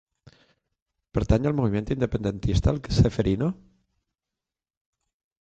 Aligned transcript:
Pertany 1.17 1.45
al 1.49 1.55
moviment 1.59 1.91
independentista 1.97 2.73
el 2.77 2.81
Ceferino? 2.97 3.53